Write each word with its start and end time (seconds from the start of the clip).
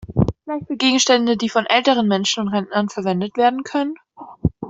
Vielleicht 0.43 0.65
für 0.65 0.77
Gegenstände, 0.77 1.37
die 1.37 1.47
von 1.47 1.67
älteren 1.67 2.07
Menschen 2.07 2.39
und 2.41 2.47
Rentnern 2.49 2.89
verwendet 2.89 3.37
werden 3.37 3.61
können? 3.61 3.93